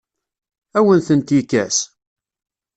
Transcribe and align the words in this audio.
Ad 0.77 0.81
awen-tent-yekkes? 0.83 1.77